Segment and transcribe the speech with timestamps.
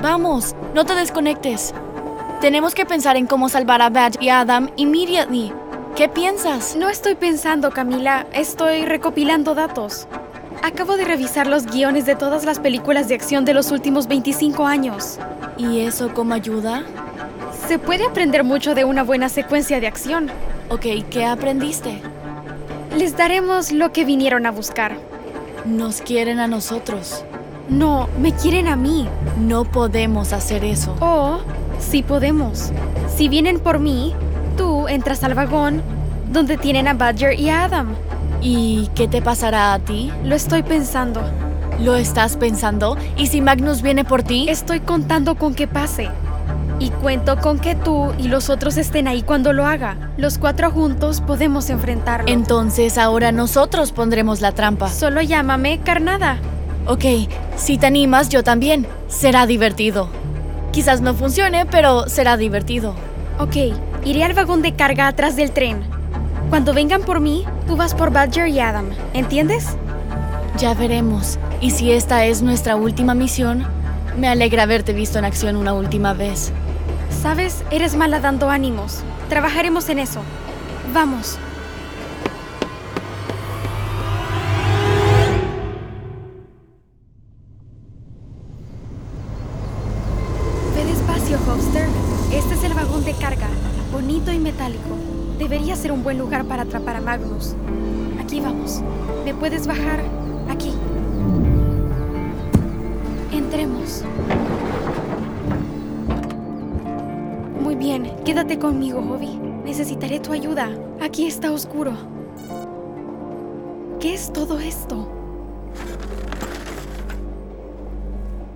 [0.00, 1.74] Vamos, no te desconectes.
[2.40, 5.52] Tenemos que pensar en cómo salvar a Badge y a Adam immediately.
[5.96, 6.76] ¿Qué piensas?
[6.76, 8.26] No estoy pensando, Camila.
[8.32, 10.06] Estoy recopilando datos.
[10.62, 14.66] Acabo de revisar los guiones de todas las películas de acción de los últimos 25
[14.66, 15.18] años.
[15.58, 16.84] ¿Y eso cómo ayuda?
[17.66, 20.30] Se puede aprender mucho de una buena secuencia de acción.
[20.68, 22.00] Ok, ¿qué aprendiste?
[22.96, 24.96] Les daremos lo que vinieron a buscar.
[25.64, 27.24] Nos quieren a nosotros.
[27.70, 29.08] No, me quieren a mí.
[29.38, 30.96] No podemos hacer eso.
[31.00, 31.38] O
[31.78, 32.72] sí podemos.
[33.16, 34.12] Si vienen por mí,
[34.56, 35.82] tú entras al vagón
[36.32, 37.94] donde tienen a Badger y a Adam.
[38.42, 40.10] ¿Y qué te pasará a ti?
[40.24, 41.20] Lo estoy pensando.
[41.80, 42.96] ¿Lo estás pensando?
[43.16, 44.48] ¿Y si Magnus viene por ti?
[44.48, 46.08] Estoy contando con que pase.
[46.80, 49.96] Y cuento con que tú y los otros estén ahí cuando lo haga.
[50.16, 52.26] Los cuatro juntos podemos enfrentarlo.
[52.28, 54.88] Entonces ahora nosotros pondremos la trampa.
[54.88, 56.38] Solo llámame Carnada.
[56.90, 57.04] Ok,
[57.54, 58.84] si te animas, yo también.
[59.06, 60.08] Será divertido.
[60.72, 62.96] Quizás no funcione, pero será divertido.
[63.38, 63.54] Ok,
[64.04, 65.84] iré al vagón de carga atrás del tren.
[66.48, 68.86] Cuando vengan por mí, tú vas por Badger y Adam.
[69.14, 69.76] ¿Entiendes?
[70.58, 71.38] Ya veremos.
[71.60, 73.64] Y si esta es nuestra última misión,
[74.18, 76.50] me alegra haberte visto en acción una última vez.
[77.22, 79.04] Sabes, eres mala dando ánimos.
[79.28, 80.22] Trabajaremos en eso.
[80.92, 81.38] Vamos.
[94.28, 94.96] Y metálico.
[95.38, 97.54] Debería ser un buen lugar para atrapar a Magnus.
[98.20, 98.82] Aquí vamos.
[99.24, 100.00] ¿Me puedes bajar?
[100.48, 100.72] Aquí.
[103.32, 104.04] Entremos.
[107.62, 109.38] Muy bien, quédate conmigo, Hobby.
[109.64, 110.68] Necesitaré tu ayuda.
[111.00, 111.92] Aquí está oscuro.
[113.98, 115.10] ¿Qué es todo esto?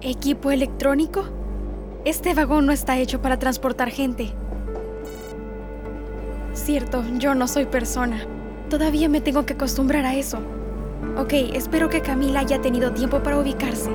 [0.00, 1.24] ¿Equipo electrónico?
[2.04, 4.32] Este vagón no está hecho para transportar gente.
[6.68, 8.26] Cierto, yo no soy persona.
[8.68, 10.40] Todavía me tengo que acostumbrar a eso.
[11.16, 13.88] Ok, espero que Camila haya tenido tiempo para ubicarse.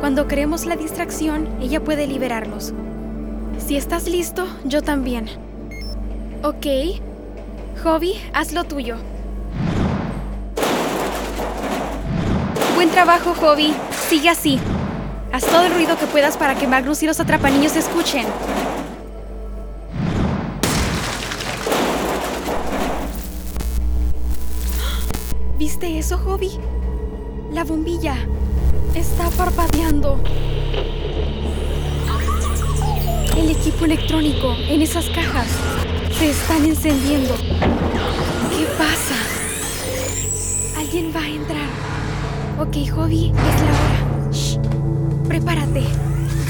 [0.00, 2.72] Cuando creemos la distracción, ella puede liberarlos.
[3.58, 5.26] Si estás listo, yo también.
[6.42, 6.98] Ok.
[7.84, 8.96] Hobby, haz lo tuyo.
[12.74, 13.74] Buen trabajo, Hobby.
[14.08, 14.58] Sigue así.
[15.30, 18.24] Haz todo el ruido que puedas para que Magnus y los atrapaniños escuchen.
[25.80, 26.58] ¿Viste eso, Hobby?
[27.52, 28.16] La bombilla
[28.96, 30.18] está parpadeando.
[33.36, 35.46] El equipo electrónico en esas cajas
[36.18, 37.32] se están encendiendo.
[37.36, 39.14] ¿Qué pasa?
[40.80, 41.68] Alguien va a entrar.
[42.58, 44.32] Ok, Hobby, es la hora.
[44.32, 44.58] Shh.
[45.28, 45.84] Prepárate.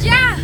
[0.02, 0.37] ¡Ya!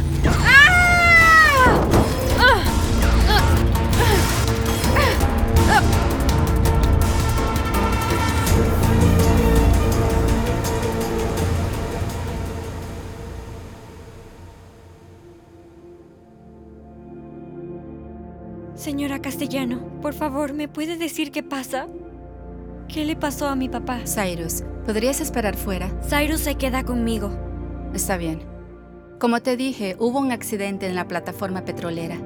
[18.94, 21.88] Señora Castellano, por favor, ¿me puede decir qué pasa?
[22.86, 24.02] ¿Qué le pasó a mi papá?
[24.06, 25.90] Cyrus, ¿podrías esperar fuera?
[26.08, 27.36] Cyrus se queda conmigo.
[27.92, 28.44] Está bien.
[29.18, 32.18] Como te dije, hubo un accidente en la plataforma petrolera.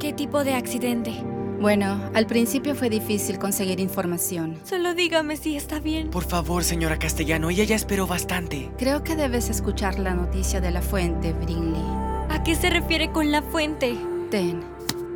[0.00, 1.12] ¿Qué tipo de accidente?
[1.60, 4.58] Bueno, al principio fue difícil conseguir información.
[4.64, 6.08] Solo dígame si está bien.
[6.08, 8.70] Por favor, señora Castellano, ella ya esperó bastante.
[8.78, 11.84] Creo que debes escuchar la noticia de la fuente, Brinley.
[12.30, 13.94] ¿A qué se refiere con la fuente?
[14.30, 14.64] Ten,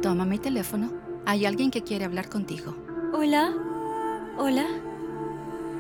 [0.01, 0.93] toma mi teléfono.
[1.27, 2.75] Hay alguien que quiere hablar contigo.
[3.13, 3.53] Hola.
[4.39, 4.67] Hola.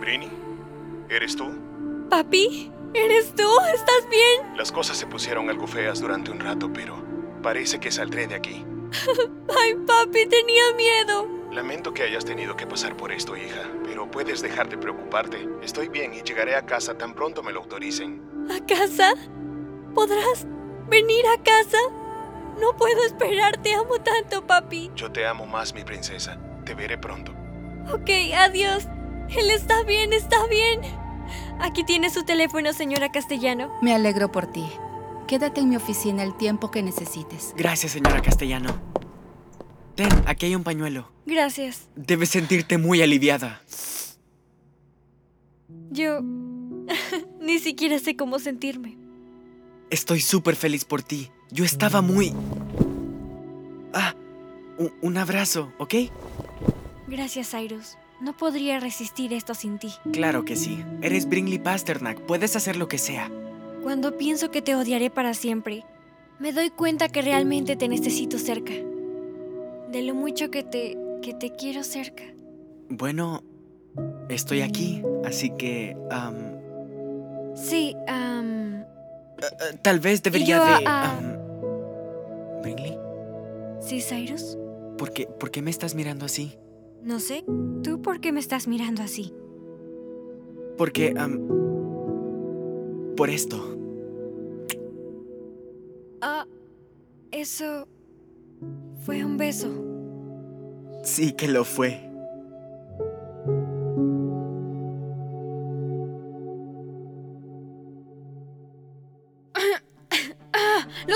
[0.01, 0.29] Brini,
[1.09, 1.47] ¿eres tú?
[2.11, 3.49] Papi, ¿eres tú?
[3.75, 4.57] ¿Estás bien?
[4.57, 6.97] Las cosas se pusieron algo feas durante un rato, pero
[7.43, 8.65] parece que saldré de aquí.
[9.61, 11.29] Ay, papi, tenía miedo.
[11.53, 15.49] Lamento que hayas tenido que pasar por esto, hija, pero puedes dejar de preocuparte.
[15.63, 18.23] Estoy bien y llegaré a casa tan pronto me lo autoricen.
[18.51, 19.13] ¿A casa?
[19.95, 20.47] ¿Podrás
[20.89, 21.79] venir a casa?
[22.61, 24.91] No puedo esperar, te amo tanto, papi.
[24.97, 26.39] Yo te amo más, mi princesa.
[26.65, 27.33] Te veré pronto.
[27.93, 28.87] Ok, adiós.
[29.31, 30.81] Él está bien, está bien.
[31.61, 33.73] Aquí tiene su teléfono, señora Castellano.
[33.83, 34.65] Me alegro por ti.
[35.27, 37.53] Quédate en mi oficina el tiempo que necesites.
[37.57, 38.81] Gracias, señora Castellano.
[39.95, 41.11] Ten, aquí hay un pañuelo.
[41.27, 41.89] Gracias.
[41.97, 43.63] Debes sentirte muy aliviada.
[45.91, 46.21] Yo...
[47.41, 48.97] Ni siquiera sé cómo sentirme.
[49.91, 51.31] Estoy súper feliz por ti.
[51.51, 52.33] Yo estaba muy...
[53.95, 54.15] Ah,
[54.79, 55.95] un, un abrazo, ¿ok?
[57.07, 57.97] Gracias, Cyrus.
[58.21, 59.93] No podría resistir esto sin ti.
[60.13, 60.85] Claro que sí.
[61.03, 62.21] Eres Brinley Pasternak.
[62.23, 63.31] Puedes hacer lo que sea.
[63.83, 65.85] Cuando pienso que te odiaré para siempre,
[66.39, 68.73] me doy cuenta que realmente te necesito cerca.
[68.73, 72.23] De lo mucho que te que te quiero cerca.
[72.89, 73.43] Bueno,
[74.29, 75.97] estoy aquí, así que...
[76.11, 76.35] am,
[77.57, 78.85] Sí, eh,
[79.83, 80.85] tal vez debería yo, de...
[80.87, 81.19] ah,
[82.63, 82.99] ¿Brinley?
[83.81, 84.59] ¿Sí, Cyrus?
[84.97, 86.59] ¿Por qué, ¿Por qué me estás mirando así?
[87.03, 87.45] No sé.
[87.83, 89.33] ¿Tú por qué me estás mirando así?
[90.77, 91.15] Porque...
[93.17, 93.77] por esto.
[96.21, 96.47] Ah,
[97.31, 97.87] eso
[99.05, 99.69] fue un beso.
[101.05, 102.08] Sí que lo fue.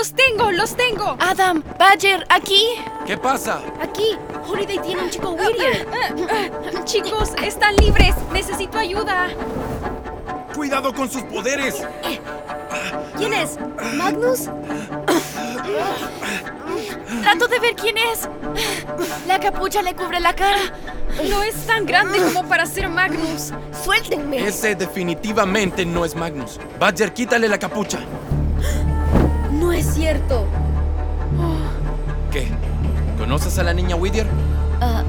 [0.03, 0.51] ¡Los tengo!
[0.51, 1.15] ¡Los tengo!
[1.17, 2.75] Adam, Badger, aquí.
[3.05, 3.61] ¿Qué pasa?
[3.81, 5.87] Aquí, Holiday tiene un chico Whittier.
[6.83, 8.13] Chicos, están libres.
[8.33, 9.29] Necesito ayuda.
[10.53, 11.87] ¡Cuidado con sus poderes!
[13.15, 13.57] ¿Quién es?
[13.95, 14.49] ¿Magnus?
[17.21, 18.27] Trato de ver quién es.
[19.25, 20.59] La capucha le cubre la cara.
[21.29, 23.53] No es tan grande como para ser Magnus.
[23.85, 24.45] Suéltenme.
[24.45, 26.59] Ese definitivamente no es Magnus.
[26.77, 27.99] Badger, quítale la capucha.
[30.13, 30.45] No es cierto.
[32.31, 32.47] ¿Qué?
[33.17, 34.27] ¿Conoces a la niña Whittier?
[34.79, 35.03] Ah,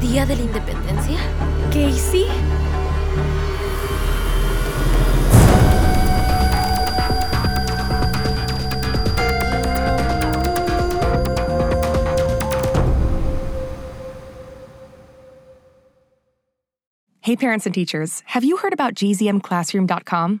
[0.00, 1.18] ¿Día de la Independencia?
[1.72, 2.26] ¿Casey?
[17.20, 20.40] Hey, parents and teachers, have you heard about gzmclassroom.com?